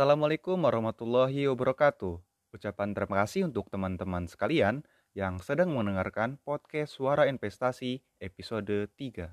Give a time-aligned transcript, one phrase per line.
[0.00, 2.24] Assalamualaikum warahmatullahi wabarakatuh.
[2.56, 4.80] Ucapan terima kasih untuk teman-teman sekalian
[5.12, 9.28] yang sedang mendengarkan podcast Suara Investasi episode 3.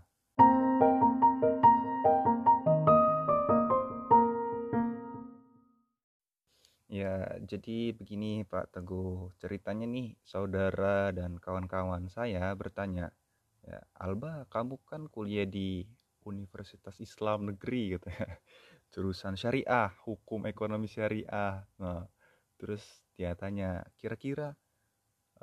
[6.91, 7.15] Ya,
[7.47, 9.31] jadi begini Pak Teguh.
[9.39, 13.15] Ceritanya nih, saudara dan kawan-kawan saya bertanya,
[13.63, 15.87] ya, Alba, kamu kan kuliah di
[16.27, 18.35] Universitas Islam Negeri gitu ya.
[18.93, 21.63] Jurusan syariah, hukum ekonomi syariah.
[21.79, 22.07] Nah,
[22.57, 22.83] terus
[23.17, 24.55] dia tanya, kira-kira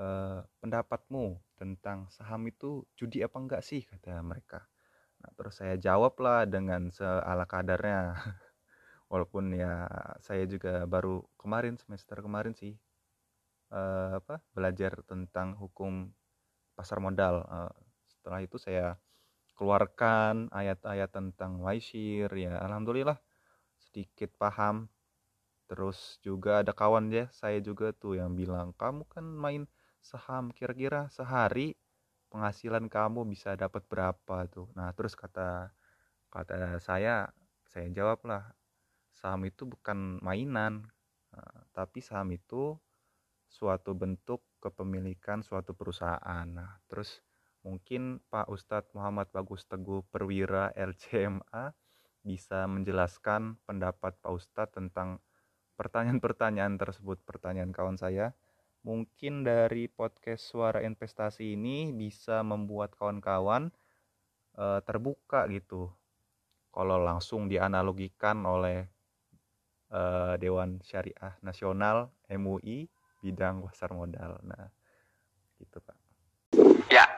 [0.00, 4.66] eh, pendapatmu tentang saham itu judi apa enggak sih kata mereka.
[5.22, 8.14] Nah, terus saya jawab lah dengan seala kadarnya.
[9.14, 9.86] walaupun ya
[10.18, 12.74] saya juga baru kemarin semester kemarin sih
[13.70, 16.10] uh, apa belajar tentang hukum
[16.74, 17.70] pasar modal uh,
[18.08, 18.98] setelah itu saya
[19.54, 23.20] keluarkan ayat-ayat tentang waishir ya alhamdulillah
[23.94, 24.90] sedikit paham
[25.70, 29.70] terus juga ada kawan ya saya juga tuh yang bilang kamu kan main
[30.02, 31.78] saham kira-kira sehari
[32.26, 35.70] penghasilan kamu bisa dapat berapa tuh nah terus kata
[36.26, 37.30] kata saya
[37.70, 38.50] saya jawab lah
[39.14, 40.84] saham itu bukan mainan,
[41.32, 42.74] eh, tapi saham itu
[43.46, 46.44] suatu bentuk kepemilikan suatu perusahaan.
[46.44, 47.22] Nah, terus
[47.62, 51.70] mungkin Pak Ustadz Muhammad Bagus Teguh Perwira LCMA
[52.24, 55.20] bisa menjelaskan pendapat Pak Ustadz tentang
[55.76, 58.32] pertanyaan-pertanyaan tersebut, pertanyaan kawan saya.
[58.84, 63.72] Mungkin dari podcast Suara Investasi ini bisa membuat kawan-kawan
[64.56, 65.88] e, terbuka gitu.
[66.68, 68.90] Kalau langsung dianalogikan oleh
[69.94, 72.90] uh, Dewan Syariah Nasional MUI
[73.22, 74.42] bidang pasar modal.
[74.42, 74.68] Nah,
[75.62, 76.03] gitu Pak.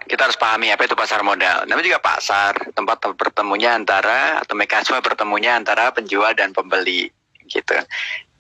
[0.07, 1.67] Kita harus pahami apa itu pasar modal.
[1.69, 7.11] Namanya juga pasar, tempat bertemunya antara atau mekanisme bertemunya antara penjual dan pembeli,
[7.51, 7.77] gitu.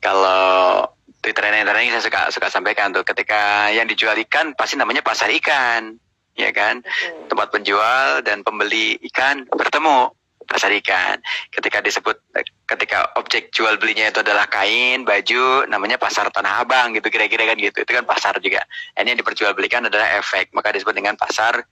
[0.00, 0.86] Kalau
[1.20, 5.98] di training-training saya suka suka sampaikan tuh, ketika yang dijual ikan pasti namanya pasar ikan,
[6.32, 6.80] ya kan?
[7.28, 10.15] Tempat penjual dan pembeli ikan bertemu
[10.46, 11.18] pasar ikan.
[11.50, 12.16] Ketika disebut
[12.64, 17.58] ketika objek jual belinya itu adalah kain, baju, namanya pasar tanah abang gitu kira-kira kan
[17.58, 17.82] gitu.
[17.82, 18.62] Itu kan pasar juga.
[18.96, 21.66] Ini yang diperjualbelikan adalah efek, maka disebut dengan pasar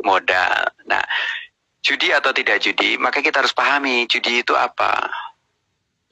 [0.00, 0.70] modal.
[0.86, 1.02] Nah,
[1.82, 5.10] judi atau tidak judi, maka kita harus pahami judi itu apa.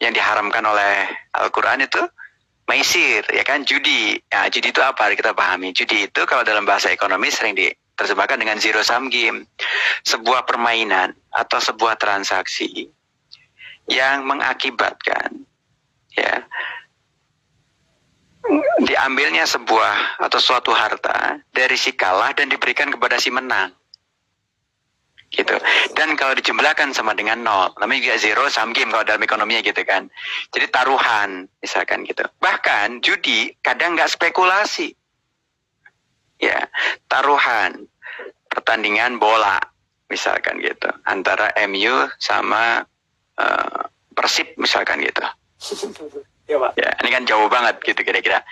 [0.03, 1.06] Yang diharamkan oleh
[1.38, 2.03] Al-Qur'an itu
[2.66, 4.19] maisir, ya kan judi.
[4.32, 5.12] Nah, judi itu apa?
[5.15, 5.71] Kita pahami.
[5.71, 9.47] Judi itu kalau dalam bahasa ekonomi sering di terjemahkan dengan zero sum game.
[10.06, 12.91] Sebuah permainan atau sebuah transaksi
[13.88, 15.44] yang mengakibatkan
[16.15, 16.41] ya
[18.84, 23.72] diambilnya sebuah atau suatu harta dari si kalah dan diberikan kepada si menang.
[25.34, 25.56] Gitu.
[25.99, 29.82] Dan kalau dijumlahkan sama dengan nol namanya juga zero sum game kalau dalam ekonominya gitu
[29.82, 30.06] kan.
[30.55, 32.22] Jadi taruhan misalkan gitu.
[32.38, 34.94] Bahkan judi kadang nggak spekulasi
[36.44, 36.69] ya
[37.09, 37.88] taruhan
[38.53, 39.59] pertandingan bola
[40.12, 42.84] misalkan gitu antara MU sama
[43.41, 43.82] uh,
[44.15, 45.25] Persib misalkan gitu.
[46.44, 46.77] Ya, Pak.
[46.77, 48.44] ya, ini kan jauh banget gitu kira-kira.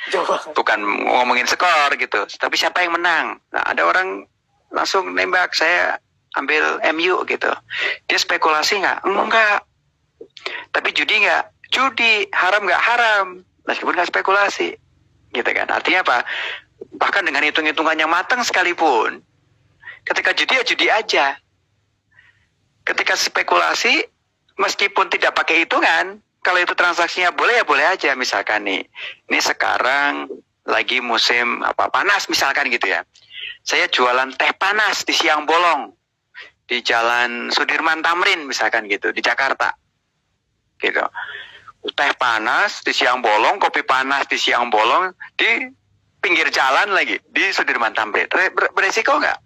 [0.56, 3.36] Bukan ngomongin skor gitu, tapi siapa yang menang.
[3.52, 4.24] Nah, ada orang
[4.72, 6.00] langsung nembak saya
[6.40, 7.52] ambil MU gitu.
[8.08, 9.04] Dia spekulasi nggak?
[9.04, 9.68] Enggak.
[10.72, 11.44] Tapi judi nggak?
[11.68, 12.32] Judi.
[12.32, 12.80] Haram nggak?
[12.80, 13.26] Haram.
[13.68, 14.72] Meskipun nggak spekulasi.
[15.36, 15.68] Gitu kan.
[15.68, 16.24] Artinya apa?
[16.98, 19.22] Bahkan dengan hitung-hitungan yang matang sekalipun,
[20.06, 21.26] ketika judi ya judi aja.
[22.82, 24.02] Ketika spekulasi,
[24.58, 28.10] meskipun tidak pakai hitungan, kalau itu transaksinya boleh ya boleh aja.
[28.18, 28.82] Misalkan nih,
[29.30, 30.26] ini sekarang
[30.66, 33.06] lagi musim apa panas misalkan gitu ya.
[33.62, 35.94] Saya jualan teh panas di siang bolong
[36.66, 39.74] di Jalan Sudirman Tamrin misalkan gitu di Jakarta.
[40.82, 41.02] Gitu.
[41.94, 45.70] Teh panas di siang bolong, kopi panas di siang bolong di
[46.22, 48.30] pinggir jalan lagi di Sudirman Tamrin.
[48.72, 49.38] Beresiko nggak?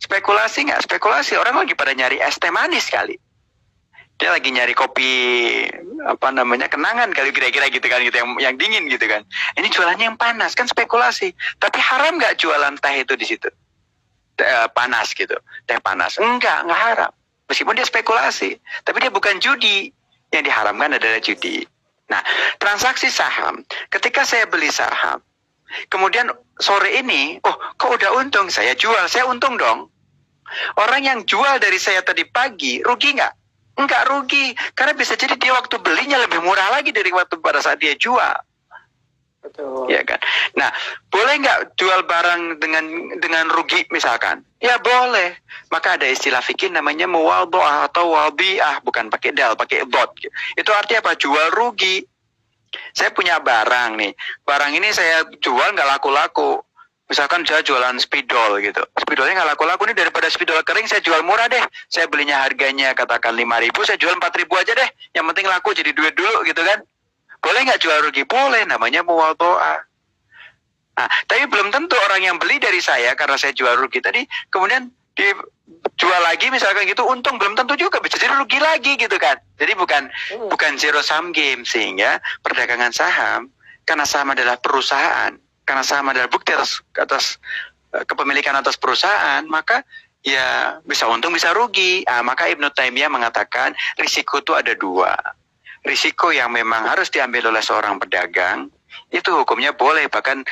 [0.00, 0.88] Spekulasi nggak?
[0.88, 3.20] Spekulasi orang lagi pada nyari es teh manis kali.
[4.16, 5.12] Dia lagi nyari kopi
[6.08, 9.28] apa namanya kenangan kali kira-kira gitu kan gitu yang yang dingin gitu kan.
[9.60, 11.36] Ini jualannya yang panas kan spekulasi.
[11.60, 13.52] Tapi haram nggak jualan teh itu di situ?
[14.40, 15.36] Teh, panas gitu,
[15.68, 16.16] teh panas.
[16.16, 17.12] Enggak, nggak haram.
[17.46, 18.56] Meskipun dia spekulasi,
[18.88, 19.92] tapi dia bukan judi.
[20.34, 21.62] Yang diharamkan adalah judi.
[22.10, 22.18] Nah,
[22.58, 23.62] transaksi saham,
[23.94, 25.22] ketika saya beli saham,
[25.90, 29.90] Kemudian sore ini, oh kok udah untung, saya jual, saya untung dong.
[30.78, 33.34] Orang yang jual dari saya tadi pagi, rugi nggak?
[33.76, 37.82] Nggak rugi, karena bisa jadi dia waktu belinya lebih murah lagi dari waktu pada saat
[37.82, 38.36] dia jual.
[39.46, 39.86] Betul.
[39.86, 40.18] Ya kan.
[40.58, 40.74] Nah,
[41.06, 42.84] boleh nggak jual barang dengan
[43.22, 44.42] dengan rugi misalkan?
[44.58, 45.38] Ya boleh.
[45.70, 50.18] Maka ada istilah fikih namanya muwaldoah atau walbiah, bukan pakai dal, pakai dot.
[50.58, 51.12] Itu artinya apa?
[51.14, 52.02] Jual rugi.
[52.92, 54.12] Saya punya barang nih.
[54.42, 56.62] Barang ini saya jual nggak laku-laku.
[57.06, 58.82] Misalkan saya jualan spidol gitu.
[58.98, 61.62] Spidolnya nggak laku-laku nih daripada spidol kering saya jual murah deh.
[61.86, 64.88] Saya belinya harganya katakan 5000 saya jual 4000 aja deh.
[65.14, 66.82] Yang penting laku jadi duit dulu gitu kan.
[67.38, 68.26] Boleh nggak jual rugi?
[68.26, 69.86] Boleh, namanya muwatoa.
[70.96, 74.88] Nah, tapi belum tentu orang yang beli dari saya karena saya jual rugi tadi, kemudian
[75.16, 79.40] dijual lagi misalkan gitu, untung belum tentu juga bisa jadi rugi lagi gitu kan.
[79.56, 80.52] Jadi bukan hmm.
[80.52, 83.48] bukan zero sum game sehingga perdagangan saham
[83.88, 85.32] karena saham adalah perusahaan,
[85.64, 87.40] karena saham adalah bukti atas atas
[87.96, 89.82] eh, kepemilikan atas perusahaan, maka
[90.20, 92.04] ya bisa untung bisa rugi.
[92.04, 95.16] Nah, maka Ibnu Taimiyah mengatakan risiko itu ada dua
[95.86, 98.68] risiko yang memang harus diambil oleh seorang pedagang
[99.14, 100.42] itu hukumnya boleh bahkan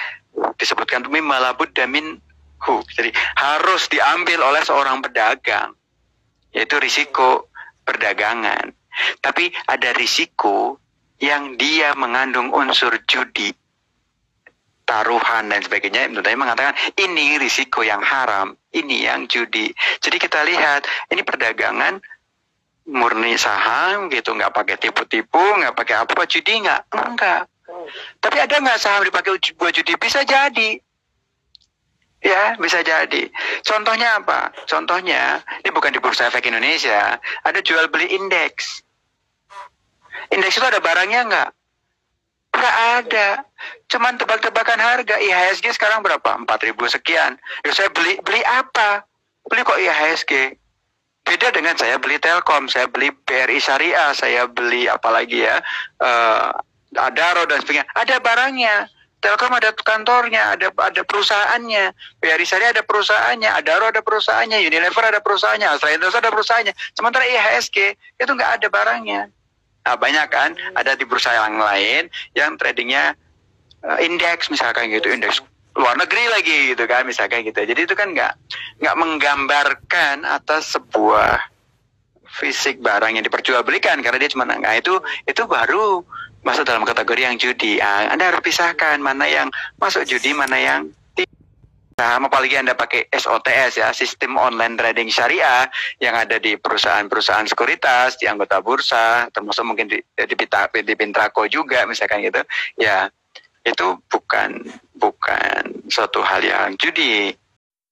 [0.62, 2.22] disebutkan malabud damin
[2.62, 5.74] hu jadi harus diambil oleh seorang pedagang
[6.54, 7.50] yaitu risiko
[7.82, 8.72] perdagangan.
[9.18, 10.78] Tapi ada risiko
[11.18, 13.50] yang dia mengandung unsur judi
[14.86, 16.08] taruhan dan sebagainya.
[16.08, 19.74] Ibnu mengatakan ini risiko yang haram ini yang judi.
[19.98, 21.98] Jadi kita lihat ini perdagangan
[22.84, 27.50] murni saham gitu nggak pakai tipu-tipu nggak pakai apa judi nggak enggak.
[28.22, 29.98] Tapi ada nggak saham dipakai buat judi?
[29.98, 30.78] Bisa jadi
[32.24, 33.28] ya bisa jadi.
[33.62, 34.50] Contohnya apa?
[34.64, 37.20] Contohnya ini bukan di bursa efek Indonesia.
[37.44, 38.82] Ada jual beli indeks.
[40.32, 41.50] Indeks itu ada barangnya nggak?
[42.54, 43.28] Nggak ada.
[43.92, 45.20] Cuman tebak-tebakan harga.
[45.20, 46.40] IHSG sekarang berapa?
[46.42, 47.36] 4000 sekian.
[47.62, 49.04] Ya saya beli beli apa?
[49.44, 50.56] Beli kok IHSG
[51.24, 55.56] Beda dengan saya beli Telkom, saya beli BRI Syariah, saya beli apalagi ya,
[56.04, 56.52] uh,
[57.00, 57.88] Adaro dan sebagainya.
[57.96, 58.92] Ada barangnya.
[59.24, 65.24] Telkom ada kantornya, ada ada perusahaannya, BRI Syariah ada perusahaannya, Adaro ada perusahaannya, Unilever ada
[65.24, 66.74] perusahaannya, Australia Indonesia ada perusahaannya.
[66.92, 69.32] Sementara IHSG itu nggak ada barangnya.
[69.84, 73.16] Nah, banyak kan, ada di bursa yang lain yang tradingnya
[73.80, 75.40] uh, indeks misalkan gitu, indeks
[75.74, 78.38] luar negeri lagi gitu kan misalkan gitu jadi itu kan nggak
[78.78, 81.50] nggak menggambarkan atas sebuah
[82.30, 86.06] fisik barang yang diperjualbelikan karena dia cuma nah itu itu baru
[86.44, 89.48] masuk dalam kategori yang judi nah, anda harus pisahkan mana yang
[89.80, 90.80] masuk judi mana yang
[91.94, 95.70] saham apalagi Anda pakai SOTS ya, sistem online trading syariah
[96.02, 101.46] yang ada di perusahaan-perusahaan sekuritas, di anggota bursa, termasuk mungkin di di, di, di Pintraco
[101.46, 102.42] juga misalkan gitu.
[102.74, 103.08] Ya,
[103.62, 104.66] itu bukan
[104.98, 107.32] bukan suatu hal yang judi.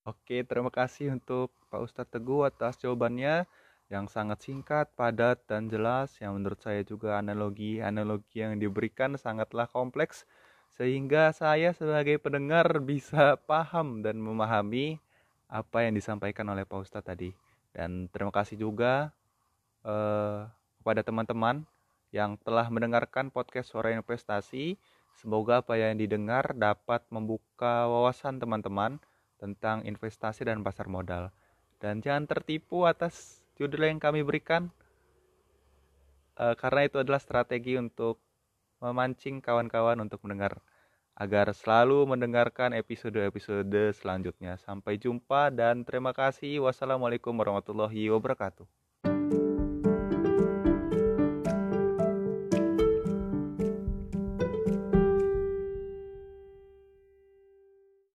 [0.02, 3.46] Oke, terima kasih untuk Pak Ustadz Teguh atas jawabannya
[3.92, 10.24] yang sangat singkat, padat, dan jelas yang menurut saya juga analogi-analogi yang diberikan sangatlah kompleks
[10.72, 14.96] sehingga saya sebagai pendengar bisa paham dan memahami
[15.52, 17.36] apa yang disampaikan oleh Pak Ustadz tadi.
[17.76, 19.12] Dan terima kasih juga
[19.84, 20.48] eh,
[20.80, 21.68] kepada teman-teman
[22.16, 24.80] yang telah mendengarkan podcast Suara Investasi.
[25.20, 28.96] Semoga apa yang didengar dapat membuka wawasan teman-teman
[29.36, 31.28] tentang investasi dan pasar modal.
[31.76, 34.74] Dan jangan tertipu atas judul yang kami berikan,
[36.34, 38.18] e, karena itu adalah strategi untuk
[38.82, 40.58] memancing kawan-kawan untuk mendengar
[41.14, 44.58] agar selalu mendengarkan episode-episode selanjutnya.
[44.58, 46.64] Sampai jumpa dan terima kasih.
[46.66, 48.66] Wassalamualaikum warahmatullahi wabarakatuh.